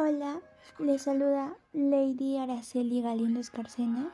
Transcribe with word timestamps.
Hola, 0.00 0.40
les 0.78 1.02
saluda 1.02 1.56
Lady 1.72 2.36
Araceli 2.36 3.02
Galindo 3.02 3.40
Escarcena 3.40 4.12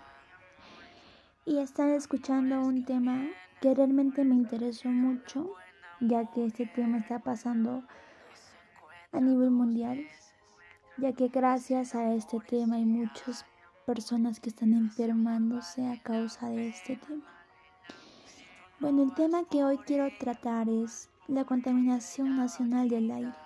y 1.45 1.59
están 1.59 1.91
escuchando 1.91 2.59
un 2.63 2.87
tema 2.87 3.27
que 3.61 3.75
realmente 3.75 4.25
me 4.25 4.35
interesó 4.35 4.89
mucho, 4.89 5.53
ya 6.01 6.25
que 6.31 6.47
este 6.47 6.65
tema 6.65 6.97
está 6.97 7.19
pasando 7.19 7.85
a 9.13 9.21
nivel 9.21 9.51
mundial, 9.51 10.07
ya 10.97 11.13
que 11.13 11.29
gracias 11.29 11.95
a 11.95 12.15
este 12.15 12.41
tema 12.41 12.77
hay 12.77 12.87
muchas 12.87 13.45
personas 13.85 14.41
que 14.41 14.49
están 14.49 14.73
enfermándose 14.73 15.87
a 15.87 16.03
causa 16.03 16.49
de 16.49 16.69
este 16.69 16.97
tema. 16.97 17.31
Bueno, 18.81 19.03
el 19.03 19.13
tema 19.13 19.45
que 19.45 19.63
hoy 19.63 19.77
quiero 19.77 20.09
tratar 20.19 20.67
es 20.71 21.11
la 21.29 21.45
contaminación 21.45 22.39
nacional 22.39 22.89
del 22.89 23.11
aire. 23.11 23.44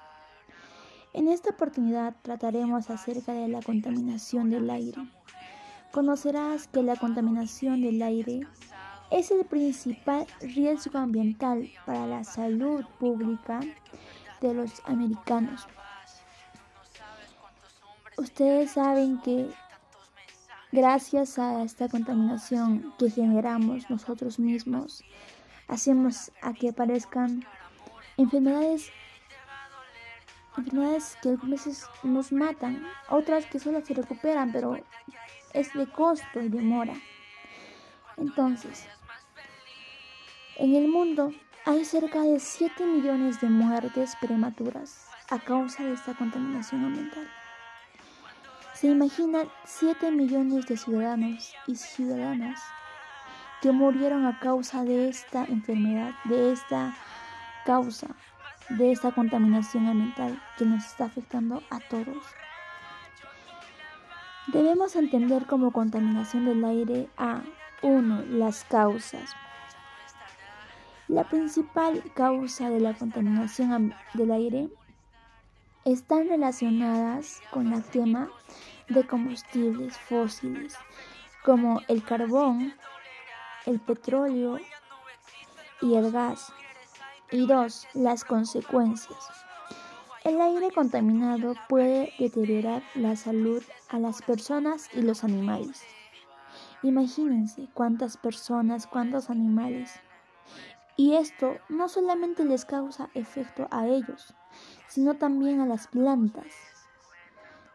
En 1.15 1.29
esta 1.29 1.51
oportunidad 1.51 2.15
trataremos 2.23 2.91
acerca 2.91 3.33
de 3.33 3.49
la 3.49 3.63
contaminación 3.63 4.51
del 4.51 4.69
aire. 4.69 5.01
Conocerás 5.91 6.69
que 6.69 6.83
la 6.83 6.97
contaminación 6.97 7.81
del 7.81 8.03
aire 8.03 8.41
es 9.11 9.31
el 9.31 9.45
principal 9.47 10.27
riesgo 10.41 10.99
ambiental 10.99 11.71
para 11.87 12.07
la 12.07 12.25
salud 12.25 12.85
pública 12.99 13.61
de 14.41 14.55
los 14.55 14.83
americanos. 14.85 15.67
Ustedes 18.19 18.73
saben 18.73 19.21
que 19.23 19.49
gracias 20.73 21.39
a 21.39 21.63
esta 21.63 21.89
contaminación 21.89 22.93
que 22.99 23.11
generamos 23.11 23.89
nosotros 23.89 24.39
mismos, 24.39 25.03
hacemos 25.69 26.31
a 26.43 26.53
que 26.53 26.69
aparezcan 26.69 27.45
enfermedades 28.17 28.91
enfermedades 30.59 31.17
que 31.23 31.31
algunas 31.31 31.65
veces 31.65 31.87
nos 32.03 32.33
matan, 32.33 32.85
otras 33.09 33.47
que 33.47 33.59
solo 33.59 33.81
se 33.85 33.95
recuperan, 33.95 34.53
pero 34.53 34.77
es 35.55 35.73
de 35.73 35.87
costo 35.91 36.41
y 36.41 36.49
demora. 36.49 36.95
Entonces, 38.17 38.87
en 40.57 40.75
el 40.75 40.89
mundo 40.89 41.33
hay 41.65 41.85
cerca 41.85 42.23
de 42.23 42.41
7 42.41 42.85
millones 42.85 43.41
de 43.41 43.49
muertes 43.49 44.17
prematuras 44.21 45.07
a 45.31 45.39
causa 45.39 45.85
de 45.85 45.93
esta 45.93 46.15
contaminación 46.15 46.85
ambiental. 46.85 47.29
Se 48.75 48.89
imaginan 48.89 49.49
7 49.65 50.11
millones 50.11 50.67
de 50.67 50.77
ciudadanos 50.77 51.55
y 51.67 51.77
ciudadanas 51.77 52.61
que 53.61 53.73
murieron 53.73 54.25
a 54.27 54.39
causa 54.39 54.85
de 54.85 55.09
esta 55.09 55.45
enfermedad, 55.45 56.13
de 56.25 56.53
esta 56.53 56.95
causa 57.65 58.09
de 58.71 58.93
esta 58.93 59.13
contaminación 59.13 59.87
ambiental 59.87 60.43
que 60.57 60.65
nos 60.65 60.85
está 60.85 61.07
afectando 61.07 61.63
a 61.71 61.81
todos. 61.81 62.25
Debemos 64.49 64.97
entender 64.97 65.47
como 65.47 65.73
contaminación 65.73 66.47
del 66.47 66.65
aire 66.65 67.09
a 67.17 67.43
1. 67.83 68.23
Las 68.31 68.65
causas. 68.65 69.35
La 71.07 71.25
principal 71.25 72.03
causa 72.15 72.71
de 72.71 72.81
la 72.81 72.95
contaminación 72.95 73.95
del 74.15 74.31
aire 74.31 74.69
están 75.85 76.29
relacionadas 76.29 77.41
con 77.51 77.71
la 77.71 77.83
quema 77.83 78.29
de 78.89 79.07
combustibles 79.07 79.97
fósiles 79.99 80.77
como 81.45 81.81
el 81.89 82.03
carbón, 82.03 82.75
el 83.65 83.81
petróleo 83.81 84.59
y 85.81 85.95
el 85.95 86.11
gas. 86.13 86.53
Y 87.31 87.47
dos, 87.47 87.87
las 87.93 88.25
consecuencias. 88.25 89.19
El 90.25 90.41
aire 90.41 90.71
contaminado 90.71 91.55
puede 91.69 92.13
deteriorar 92.19 92.83
la 92.95 93.17
salud 93.17 93.63
a 93.91 93.99
las 93.99 94.23
personas 94.23 94.89
y 94.95 95.03
los 95.03 95.25
animales. 95.25 95.83
Imagínense 96.83 97.69
cuántas 97.75 98.17
personas, 98.17 98.87
cuántos 98.87 99.29
animales. 99.29 99.91
Y 100.97 101.17
esto 101.17 101.57
no 101.69 101.91
solamente 101.91 102.45
les 102.45 102.65
causa 102.65 103.11
efecto 103.13 103.69
a 103.71 103.87
ellos, 103.87 104.35
sino 104.89 105.15
también 105.15 105.61
a 105.61 105.67
las 105.67 105.87
plantas. 105.87 106.47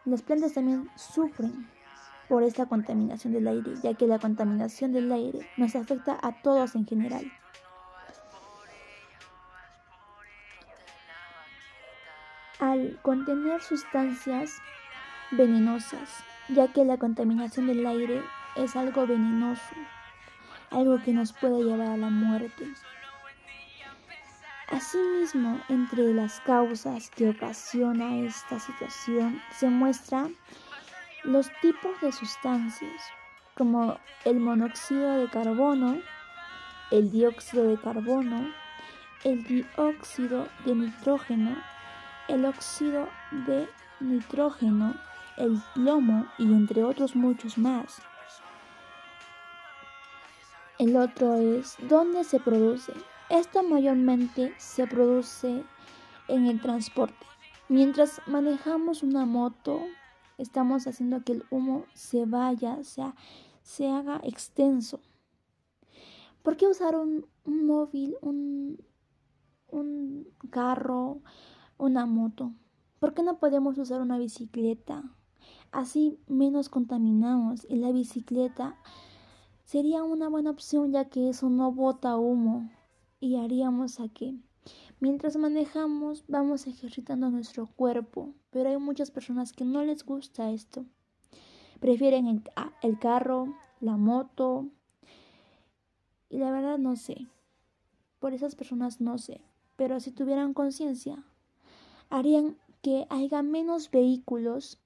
Las 0.04 0.22
plantas 0.22 0.54
también 0.54 0.90
sufren 0.96 1.70
por 2.28 2.42
esta 2.42 2.66
contaminación 2.66 3.32
del 3.32 3.46
aire, 3.46 3.74
ya 3.82 3.94
que 3.94 4.08
la 4.08 4.18
contaminación 4.18 4.92
del 4.92 5.12
aire 5.12 5.48
nos 5.56 5.76
afecta 5.76 6.18
a 6.20 6.42
todos 6.42 6.74
en 6.74 6.86
general. 6.86 7.30
Al 12.64 12.98
contener 13.02 13.60
sustancias 13.60 14.62
venenosas, 15.32 16.24
ya 16.48 16.66
que 16.68 16.82
la 16.86 16.96
contaminación 16.96 17.66
del 17.66 17.86
aire 17.86 18.22
es 18.56 18.74
algo 18.74 19.06
venenoso, 19.06 19.74
algo 20.70 20.98
que 21.02 21.12
nos 21.12 21.34
puede 21.34 21.62
llevar 21.62 21.88
a 21.88 21.96
la 21.98 22.08
muerte. 22.08 22.66
Asimismo, 24.70 25.60
entre 25.68 26.14
las 26.14 26.40
causas 26.40 27.10
que 27.10 27.28
ocasiona 27.28 28.16
esta 28.20 28.58
situación 28.58 29.42
se 29.50 29.68
muestran 29.68 30.34
los 31.22 31.50
tipos 31.60 32.00
de 32.00 32.12
sustancias, 32.12 33.02
como 33.58 33.98
el 34.24 34.40
monóxido 34.40 35.18
de 35.18 35.28
carbono, 35.28 35.98
el 36.90 37.10
dióxido 37.10 37.68
de 37.68 37.76
carbono, 37.78 38.48
el 39.22 39.44
dióxido 39.44 40.48
de 40.64 40.74
nitrógeno, 40.74 41.73
el 42.28 42.44
óxido 42.44 43.08
de 43.46 43.68
nitrógeno, 44.00 44.94
el 45.36 45.60
plomo 45.74 46.26
y 46.38 46.44
entre 46.44 46.84
otros 46.84 47.16
muchos 47.16 47.58
más. 47.58 48.00
El 50.78 50.96
otro 50.96 51.34
es 51.36 51.76
dónde 51.88 52.24
se 52.24 52.40
produce. 52.40 52.92
Esto 53.30 53.62
mayormente 53.62 54.54
se 54.58 54.86
produce 54.86 55.64
en 56.28 56.46
el 56.46 56.60
transporte. 56.60 57.26
Mientras 57.68 58.20
manejamos 58.26 59.02
una 59.02 59.24
moto, 59.24 59.80
estamos 60.36 60.86
haciendo 60.86 61.22
que 61.22 61.32
el 61.32 61.44
humo 61.50 61.86
se 61.94 62.26
vaya, 62.26 62.82
sea, 62.82 63.14
se 63.62 63.88
haga 63.88 64.20
extenso. 64.24 65.00
¿Por 66.42 66.56
qué 66.56 66.66
usar 66.66 66.96
un, 66.96 67.26
móvil, 67.44 68.16
un, 68.20 68.84
un 69.68 70.28
carro? 70.50 71.22
Una 71.78 72.06
moto. 72.06 72.52
¿Por 72.98 73.14
qué 73.14 73.22
no 73.22 73.38
podemos 73.38 73.76
usar 73.78 74.00
una 74.00 74.18
bicicleta? 74.18 75.04
Así 75.72 76.18
menos 76.26 76.68
contaminamos 76.68 77.66
y 77.68 77.76
la 77.76 77.92
bicicleta 77.92 78.76
sería 79.64 80.02
una 80.02 80.28
buena 80.28 80.50
opción 80.50 80.92
ya 80.92 81.06
que 81.06 81.28
eso 81.28 81.50
no 81.50 81.72
bota 81.72 82.16
humo 82.16 82.70
y 83.20 83.36
haríamos 83.36 84.00
a 84.00 84.08
que 84.08 84.36
mientras 85.00 85.36
manejamos 85.36 86.24
vamos 86.28 86.66
ejercitando 86.66 87.30
nuestro 87.30 87.66
cuerpo, 87.66 88.34
pero 88.50 88.70
hay 88.70 88.78
muchas 88.78 89.10
personas 89.10 89.52
que 89.52 89.64
no 89.64 89.84
les 89.84 90.04
gusta 90.04 90.50
esto. 90.50 90.86
Prefieren 91.80 92.26
el, 92.26 92.42
el 92.82 92.98
carro, 92.98 93.54
la 93.80 93.96
moto 93.96 94.68
y 96.30 96.38
la 96.38 96.50
verdad 96.50 96.78
no 96.78 96.96
sé. 96.96 97.26
Por 98.18 98.32
esas 98.32 98.54
personas 98.54 99.00
no 99.00 99.18
sé, 99.18 99.42
pero 99.76 100.00
si 100.00 100.10
tuvieran 100.10 100.54
conciencia 100.54 101.22
harían 102.10 102.56
que 102.82 103.06
haya 103.10 103.42
menos 103.42 103.90
vehículos 103.90 104.78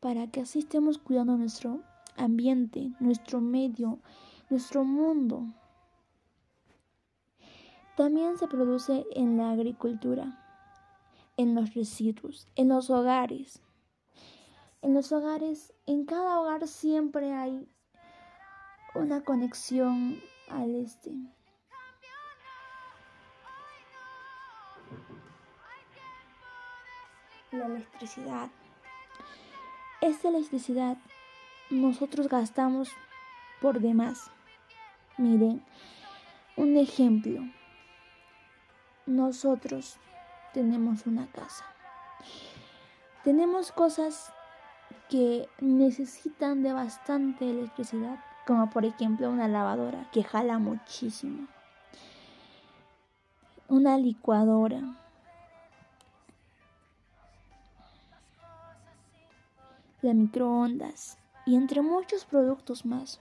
para 0.00 0.26
que 0.30 0.40
así 0.40 0.60
estemos 0.60 0.98
cuidando 0.98 1.36
nuestro 1.36 1.82
ambiente, 2.16 2.92
nuestro 3.00 3.40
medio, 3.40 3.98
nuestro 4.50 4.84
mundo. 4.84 5.46
También 7.96 8.38
se 8.38 8.46
produce 8.46 9.04
en 9.12 9.36
la 9.36 9.50
agricultura, 9.50 10.44
en 11.36 11.54
los 11.54 11.74
residuos, 11.74 12.46
en 12.54 12.68
los 12.68 12.90
hogares. 12.90 13.60
En 14.82 14.94
los 14.94 15.10
hogares, 15.10 15.74
en 15.86 16.04
cada 16.04 16.40
hogar 16.40 16.68
siempre 16.68 17.32
hay 17.32 17.68
una 18.94 19.22
conexión 19.22 20.20
al 20.48 20.76
este. 20.76 21.17
La 27.50 27.66
electricidad. 27.66 28.50
Esta 30.00 30.28
electricidad 30.28 30.96
nosotros 31.70 32.28
gastamos 32.28 32.90
por 33.60 33.80
demás. 33.80 34.30
Miren, 35.16 35.64
un 36.56 36.76
ejemplo. 36.76 37.40
Nosotros 39.06 39.96
tenemos 40.52 41.06
una 41.06 41.26
casa. 41.26 41.64
Tenemos 43.24 43.72
cosas 43.72 44.32
que 45.08 45.48
necesitan 45.60 46.62
de 46.62 46.72
bastante 46.72 47.50
electricidad, 47.50 48.18
como 48.46 48.70
por 48.70 48.84
ejemplo 48.84 49.30
una 49.30 49.48
lavadora 49.48 50.08
que 50.12 50.22
jala 50.22 50.58
muchísimo, 50.58 51.48
una 53.68 53.98
licuadora, 53.98 54.82
las 60.02 60.14
microondas 60.14 61.18
y 61.46 61.56
entre 61.56 61.82
muchos 61.82 62.24
productos 62.24 62.84
más. 62.84 63.20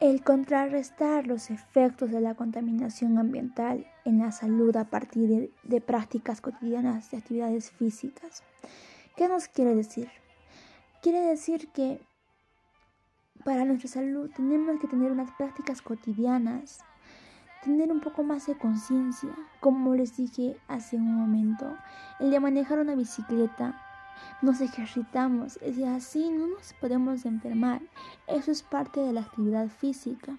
El 0.00 0.22
contrarrestar 0.22 1.26
los 1.26 1.50
efectos 1.50 2.10
de 2.10 2.20
la 2.20 2.34
contaminación 2.34 3.18
ambiental 3.18 3.86
en 4.04 4.18
la 4.18 4.32
salud 4.32 4.76
a 4.76 4.84
partir 4.84 5.50
de, 5.62 5.80
prácticas 5.80 6.40
cotidianas 6.40 7.10
de 7.10 7.18
actividades 7.18 7.70
físicas. 7.70 8.42
¿Qué 9.16 9.28
nos 9.28 9.48
quiere 9.48 9.74
decir? 9.74 10.10
Quiere 11.00 11.20
decir 11.20 11.68
que 11.68 12.00
para 13.44 13.64
nuestra 13.64 13.88
salud 13.88 14.30
tenemos 14.36 14.78
que 14.80 14.88
tener 14.88 15.10
unas 15.10 15.30
prácticas 15.32 15.80
cotidianas, 15.80 16.80
tener 17.64 17.90
un 17.90 18.00
poco 18.00 18.22
más 18.22 18.46
de 18.46 18.56
conciencia, 18.56 19.30
como 19.60 19.94
les 19.94 20.16
dije 20.16 20.56
hace 20.68 20.96
un 20.96 21.14
momento, 21.14 21.76
el 22.20 22.30
de 22.30 22.38
manejar 22.40 22.78
una 22.78 22.94
bicicleta, 22.94 23.80
nos 24.42 24.60
ejercitamos, 24.60 25.58
y 25.62 25.84
así 25.84 26.30
no 26.30 26.46
nos 26.46 26.74
podemos 26.74 27.24
enfermar, 27.24 27.80
eso 28.26 28.50
es 28.50 28.62
parte 28.62 29.00
de 29.00 29.12
la 29.12 29.22
actividad 29.22 29.68
física. 29.68 30.36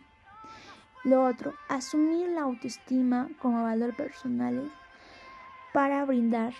Lo 1.03 1.23
otro, 1.23 1.53
asumir 1.67 2.29
la 2.29 2.41
autoestima 2.41 3.29
como 3.41 3.63
valor 3.63 3.95
personal 3.95 4.71
para 5.73 6.05
brindar 6.05 6.53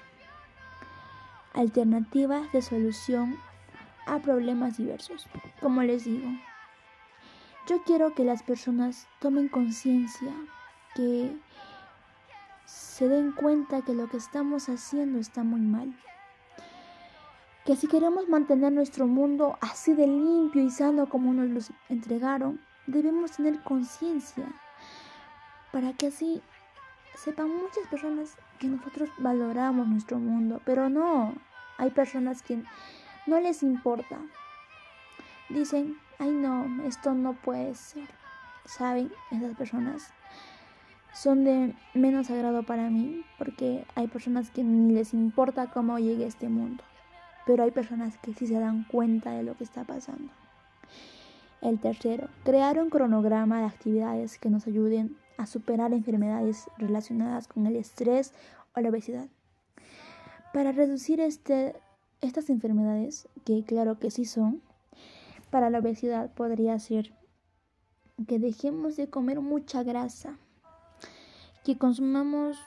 alternativas 1.54 2.52
de 2.52 2.62
solución 2.62 3.38
a 4.06 4.20
problemas 4.20 4.78
diversos. 4.78 5.28
Como 5.62 5.82
les 5.84 6.04
digo, 6.06 6.28
yo 7.68 7.82
quiero 7.84 8.14
que 8.14 8.24
las 8.24 8.44
personas 8.44 9.08
tomen 9.20 9.48
conciencia, 9.48 10.32
que 10.96 11.38
se 12.66 13.08
den 13.08 13.34
cuenta 13.34 13.82
que 13.82 13.94
lo 13.94 14.08
que 14.10 14.18
estamos 14.18 14.70
haciendo 14.70 15.20
está 15.20 15.44
muy 15.44 15.62
mal. 15.62 15.94
Que 17.66 17.76
si 17.76 17.88
queremos 17.88 18.30
mantener 18.30 18.72
nuestro 18.72 19.06
mundo 19.06 19.58
así 19.62 19.94
de 19.94 20.08
limpio 20.08 20.64
y 20.64 20.70
sano 20.70 21.10
como 21.10 21.34
nos 21.34 21.50
lo 21.50 21.76
entregaron, 21.90 22.60
debemos 22.88 23.32
tener 23.32 23.62
conciencia 23.64 24.46
para 25.72 25.92
que 25.94 26.08
así 26.08 26.42
sepan 27.16 27.50
muchas 27.50 27.86
personas 27.90 28.38
que 28.60 28.68
nosotros 28.68 29.10
valoramos 29.18 29.88
nuestro 29.88 30.18
mundo, 30.20 30.62
pero 30.64 30.90
no, 30.90 31.34
hay 31.78 31.90
personas 31.90 32.42
que 32.42 32.64
no 33.26 33.40
les 33.40 33.64
importa. 33.64 34.20
Dicen, 35.50 35.98
ay 36.20 36.32
no, 36.32 36.84
esto 36.86 37.14
no 37.14 37.34
puede 37.34 37.76
ser. 37.76 38.08
¿Saben? 38.66 39.12
Esas 39.32 39.56
personas 39.56 40.14
son 41.16 41.46
de 41.46 41.74
menos 41.94 42.30
agrado 42.30 42.64
para 42.64 42.90
mí 42.90 43.24
porque 43.38 43.86
hay 43.96 44.08
personas 44.08 44.52
que 44.52 44.64
ni 44.64 44.94
les 44.94 45.14
importa 45.14 45.72
cómo 45.72 45.98
llegue 45.98 46.26
este 46.26 46.50
mundo. 46.50 46.84
Pero 47.46 47.64
hay 47.64 47.72
personas 47.72 48.18
que 48.18 48.34
sí 48.34 48.48
se 48.48 48.60
dan 48.60 48.84
cuenta 48.84 49.32
de 49.32 49.44
lo 49.44 49.56
que 49.56 49.64
está 49.64 49.86
pasando. 49.86 50.32
El 51.62 51.80
tercero, 51.80 52.28
crear 52.44 52.78
un 52.80 52.90
cronograma 52.90 53.60
de 53.60 53.66
actividades 53.66 54.38
que 54.38 54.50
nos 54.50 54.68
ayuden 54.68 55.16
a 55.38 55.46
superar 55.46 55.94
enfermedades 55.94 56.66
relacionadas 56.78 57.48
con 57.48 57.66
el 57.66 57.78
estrés 57.78 58.34
o 58.76 58.82
la 58.82 58.90
obesidad. 58.90 59.28
Para 60.54 60.74
reducir 60.74 61.22
este 61.22 61.76
estas 62.22 62.50
enfermedades, 62.50 63.28
que 63.46 63.64
claro 63.64 64.00
que 64.00 64.12
sí 64.12 64.26
son, 64.26 64.62
para 65.50 65.70
la 65.70 65.80
obesidad 65.80 66.34
podría 66.34 66.78
ser 66.80 67.14
que 68.28 68.40
dejemos 68.40 68.96
de 68.96 69.10
comer 69.10 69.42
mucha 69.42 69.84
grasa, 69.84 70.38
que 71.66 71.80
consumamos 71.80 72.60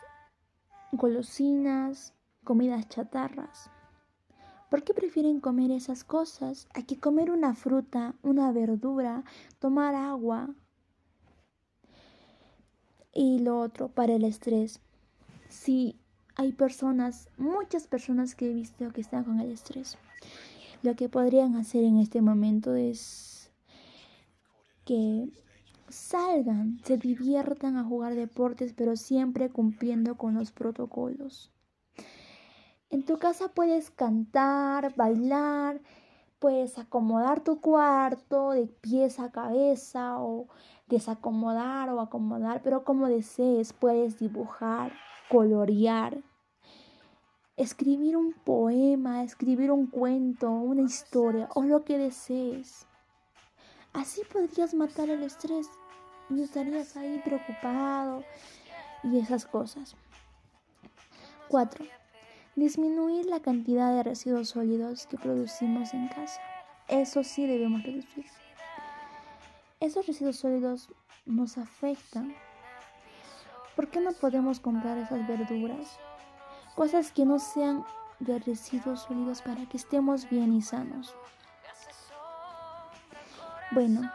golosinas, 0.90 2.12
comidas 2.42 2.88
chatarras. 2.88 3.70
¿Por 4.70 4.82
qué 4.82 4.92
prefieren 4.92 5.40
comer 5.40 5.70
esas 5.70 6.02
cosas 6.02 6.66
a 6.74 6.82
que 6.82 6.98
comer 6.98 7.30
una 7.30 7.54
fruta, 7.54 8.16
una 8.22 8.50
verdura, 8.50 9.22
tomar 9.60 9.94
agua? 9.94 10.50
Y 13.14 13.38
lo 13.38 13.60
otro, 13.60 13.88
para 13.88 14.14
el 14.14 14.24
estrés. 14.24 14.80
Si 15.48 15.96
hay 16.34 16.52
personas, 16.52 17.28
muchas 17.38 17.86
personas 17.86 18.34
que 18.34 18.50
he 18.50 18.52
visto 18.52 18.92
que 18.92 19.00
están 19.00 19.22
con 19.22 19.38
el 19.38 19.52
estrés. 19.52 19.96
Lo 20.82 20.96
que 20.96 21.08
podrían 21.08 21.54
hacer 21.54 21.84
en 21.84 21.98
este 21.98 22.20
momento 22.20 22.74
es 22.74 23.52
que 24.84 25.28
salgan, 25.88 26.78
se 26.84 26.96
diviertan 26.96 27.76
a 27.76 27.84
jugar 27.84 28.14
deportes, 28.14 28.72
pero 28.72 28.96
siempre 28.96 29.50
cumpliendo 29.50 30.16
con 30.16 30.34
los 30.34 30.52
protocolos. 30.52 31.52
En 32.90 33.04
tu 33.04 33.18
casa 33.18 33.48
puedes 33.48 33.90
cantar, 33.90 34.94
bailar, 34.96 35.80
puedes 36.38 36.78
acomodar 36.78 37.40
tu 37.40 37.60
cuarto 37.60 38.50
de 38.52 38.66
pies 38.66 39.18
a 39.20 39.30
cabeza 39.30 40.20
o 40.20 40.48
desacomodar 40.86 41.90
o 41.90 42.00
acomodar, 42.00 42.62
pero 42.62 42.84
como 42.84 43.08
desees, 43.08 43.72
puedes 43.72 44.18
dibujar, 44.18 44.92
colorear, 45.28 46.22
escribir 47.56 48.16
un 48.16 48.32
poema, 48.32 49.22
escribir 49.24 49.70
un 49.70 49.88
cuento, 49.88 50.50
una 50.50 50.82
historia 50.82 51.48
o 51.54 51.62
lo 51.64 51.84
que 51.84 51.98
desees. 51.98 52.86
Así 53.98 54.22
podrías 54.32 54.74
matar 54.74 55.10
el 55.10 55.24
estrés 55.24 55.68
y 56.30 56.40
estarías 56.40 56.96
ahí 56.96 57.20
preocupado 57.24 58.22
y 59.02 59.18
esas 59.18 59.44
cosas. 59.44 59.96
4. 61.48 61.84
Disminuir 62.54 63.26
la 63.26 63.40
cantidad 63.40 63.92
de 63.92 64.04
residuos 64.04 64.50
sólidos 64.50 65.08
que 65.08 65.18
producimos 65.18 65.94
en 65.94 66.06
casa. 66.06 66.40
Eso 66.86 67.24
sí 67.24 67.44
debemos 67.48 67.82
reducir. 67.82 68.26
Esos 69.80 70.06
residuos 70.06 70.36
sólidos 70.36 70.88
nos 71.26 71.58
afectan. 71.58 72.36
¿Por 73.74 73.90
qué 73.90 73.98
no 74.00 74.12
podemos 74.12 74.60
comprar 74.60 74.96
esas 74.98 75.26
verduras 75.26 75.98
cosas 76.76 77.10
que 77.10 77.24
no 77.24 77.40
sean 77.40 77.84
de 78.20 78.38
residuos 78.38 79.00
sólidos 79.00 79.42
para 79.42 79.68
que 79.68 79.76
estemos 79.76 80.30
bien 80.30 80.54
y 80.54 80.62
sanos. 80.62 81.16
Bueno, 83.70 84.10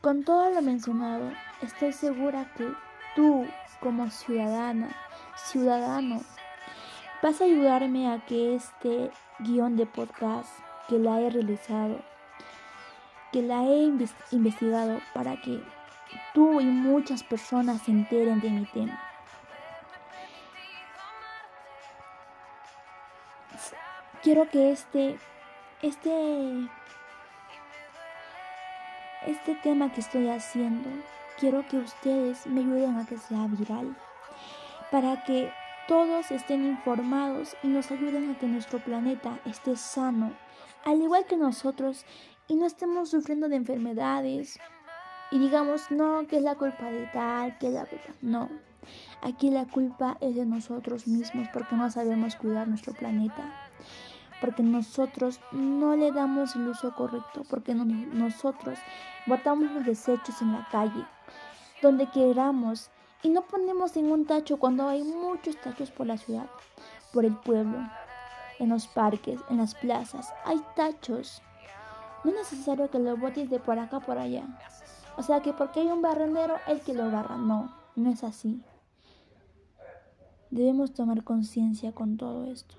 con 0.00 0.24
todo 0.24 0.50
lo 0.50 0.62
mencionado, 0.62 1.30
estoy 1.62 1.92
segura 1.92 2.52
que 2.56 2.72
tú 3.14 3.46
como 3.80 4.10
ciudadana, 4.10 4.88
ciudadano, 5.36 6.20
vas 7.22 7.40
a 7.40 7.44
ayudarme 7.44 8.12
a 8.12 8.24
que 8.24 8.54
este 8.54 9.10
guion 9.40 9.76
de 9.76 9.86
podcast 9.86 10.48
que 10.88 10.98
la 10.98 11.20
he 11.20 11.30
realizado, 11.30 12.00
que 13.32 13.42
la 13.42 13.62
he 13.64 13.92
investigado 14.30 15.00
para 15.14 15.40
que 15.40 15.62
tú 16.32 16.60
y 16.60 16.64
muchas 16.64 17.22
personas 17.22 17.82
se 17.82 17.90
enteren 17.90 18.40
de 18.40 18.50
mi 18.50 18.66
tema. 18.66 18.98
quiero 24.22 24.48
que 24.50 24.72
este, 24.72 25.18
este, 25.82 26.68
este 29.26 29.54
tema 29.56 29.92
que 29.92 30.00
estoy 30.00 30.28
haciendo, 30.28 30.88
quiero 31.38 31.66
que 31.68 31.78
ustedes 31.78 32.46
me 32.46 32.60
ayuden 32.60 32.96
a 32.96 33.06
que 33.06 33.18
sea 33.18 33.46
viral, 33.46 33.96
para 34.90 35.24
que 35.24 35.50
todos 35.86 36.30
estén 36.30 36.66
informados 36.66 37.56
y 37.62 37.68
nos 37.68 37.90
ayuden 37.90 38.30
a 38.30 38.38
que 38.38 38.46
nuestro 38.46 38.78
planeta 38.78 39.38
esté 39.44 39.76
sano, 39.76 40.32
al 40.84 41.00
igual 41.00 41.26
que 41.26 41.36
nosotros, 41.36 42.04
y 42.46 42.56
no 42.56 42.66
estemos 42.66 43.10
sufriendo 43.10 43.48
de 43.48 43.56
enfermedades 43.56 44.58
y 45.30 45.38
digamos, 45.38 45.90
no, 45.90 46.26
que 46.26 46.38
es 46.38 46.42
la 46.42 46.54
culpa 46.54 46.90
de 46.90 47.06
tal, 47.06 47.58
que 47.58 47.68
es 47.68 47.74
la 47.74 47.84
culpa. 47.84 48.14
No, 48.22 48.48
aquí 49.22 49.50
la 49.50 49.66
culpa 49.66 50.16
es 50.20 50.34
de 50.34 50.46
nosotros 50.46 51.06
mismos 51.06 51.48
porque 51.52 51.76
no 51.76 51.90
sabemos 51.90 52.36
cuidar 52.36 52.66
nuestro 52.66 52.94
planeta 52.94 53.67
porque 54.40 54.62
nosotros 54.62 55.40
no 55.52 55.96
le 55.96 56.12
damos 56.12 56.54
el 56.56 56.68
uso 56.68 56.94
correcto, 56.94 57.42
porque 57.48 57.74
nosotros 57.74 58.78
botamos 59.26 59.70
los 59.72 59.84
desechos 59.84 60.40
en 60.42 60.52
la 60.52 60.66
calle, 60.70 61.04
donde 61.82 62.06
queramos, 62.06 62.90
y 63.22 63.30
no 63.30 63.42
ponemos 63.42 63.96
en 63.96 64.12
un 64.12 64.26
tacho 64.26 64.58
cuando 64.58 64.88
hay 64.88 65.02
muchos 65.02 65.60
tachos 65.60 65.90
por 65.90 66.06
la 66.06 66.18
ciudad, 66.18 66.46
por 67.12 67.24
el 67.24 67.34
pueblo, 67.34 67.78
en 68.58 68.68
los 68.68 68.86
parques, 68.86 69.40
en 69.50 69.58
las 69.58 69.74
plazas, 69.74 70.32
hay 70.44 70.60
tachos. 70.76 71.42
No 72.24 72.30
es 72.30 72.36
necesario 72.36 72.90
que 72.90 72.98
lo 72.98 73.16
botes 73.16 73.48
de 73.50 73.60
por 73.60 73.78
acá 73.78 74.00
por 74.00 74.18
allá. 74.18 74.44
O 75.16 75.22
sea 75.22 75.40
que 75.40 75.52
porque 75.52 75.80
hay 75.80 75.88
un 75.88 76.02
barrendero, 76.02 76.56
el 76.66 76.80
que 76.80 76.94
lo 76.94 77.10
barra. 77.10 77.36
No, 77.36 77.72
no 77.96 78.10
es 78.10 78.22
así. 78.22 78.62
Debemos 80.50 80.94
tomar 80.94 81.24
conciencia 81.24 81.92
con 81.92 82.16
todo 82.16 82.50
esto. 82.50 82.76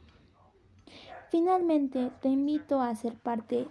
Finalmente, 1.30 2.12
te 2.22 2.30
invito 2.30 2.82
a 2.82 2.96
ser 2.96 3.14
parte 3.14 3.68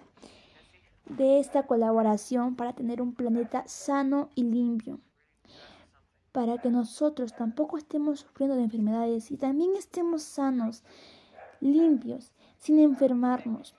de 1.09 1.41
esta 1.41 1.67
colaboración 1.67 2.55
para 2.55 2.73
tener 2.73 3.03
un 3.03 3.15
planeta 3.15 3.67
sano 3.67 4.29
y 4.35 4.45
limpio, 4.45 5.01
para 6.33 6.59
que 6.59 6.71
nosotros 6.71 7.35
tampoco 7.35 7.77
estemos 7.77 8.21
sufriendo 8.21 8.57
de 8.57 8.63
enfermedades 8.63 9.31
y 9.31 9.37
también 9.37 9.75
estemos 9.77 10.23
sanos, 10.23 10.85
limpios, 11.61 12.33
sin 12.59 12.79
enfermarnos. 12.79 13.75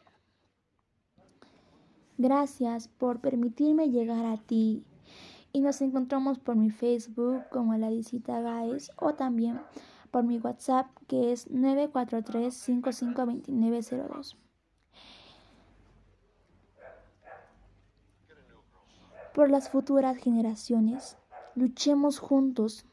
Gracias 2.17 2.89
por 2.89 3.21
permitirme 3.21 3.91
llegar 3.91 4.25
a 4.25 4.36
ti. 4.36 4.83
Y 5.53 5.62
nos 5.62 5.81
encontramos 5.81 6.38
por 6.38 6.57
mi 6.57 6.69
Facebook 6.69 7.43
como 7.50 7.75
la 7.77 7.89
visita 7.89 8.41
Guys 8.41 8.91
o 8.98 9.13
también 9.13 9.62
por 10.11 10.23
mi 10.23 10.37
WhatsApp 10.39 10.87
que 11.07 11.31
es 11.31 11.49
943 11.49 12.53
552902. 12.53 14.37
Por 19.33 19.49
las 19.49 19.69
futuras 19.69 20.17
generaciones, 20.17 21.17
luchemos 21.55 22.19
juntos 22.19 22.85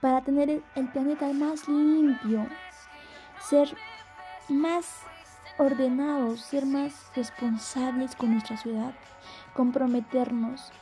para 0.00 0.22
tener 0.22 0.62
el 0.74 0.92
planeta 0.92 1.32
más 1.32 1.68
limpio, 1.68 2.46
ser 3.40 3.74
más 4.48 5.02
ordenados, 5.58 6.40
ser 6.40 6.66
más 6.66 7.10
responsables 7.14 8.14
con 8.16 8.32
nuestra 8.32 8.56
ciudad, 8.56 8.94
comprometernos 9.54 10.72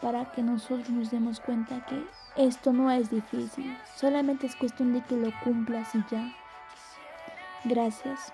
para 0.00 0.30
que 0.32 0.42
nosotros 0.42 0.90
nos 0.90 1.10
demos 1.10 1.40
cuenta 1.40 1.84
que 1.86 2.04
esto 2.36 2.72
no 2.72 2.90
es 2.90 3.10
difícil, 3.10 3.76
solamente 3.96 4.46
es 4.46 4.56
cuestión 4.56 4.92
de 4.92 5.02
que 5.02 5.16
lo 5.16 5.32
cumplas 5.42 5.94
y 5.94 6.04
ya. 6.10 6.32
Gracias. 7.64 8.32